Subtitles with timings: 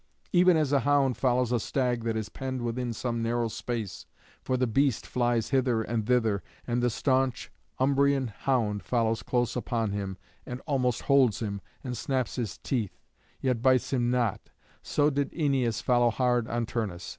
[0.33, 4.07] Even as a hound follows a stag that is penned within some narrow space,
[4.41, 9.91] for the beast flees hither and thither, and the staunch Umbrian hound follows close upon
[9.91, 12.97] him, and almost holds him, and snaps his teeth,
[13.41, 14.49] yet bites him not,
[14.81, 17.07] so did Æneas follow hard on Turnus.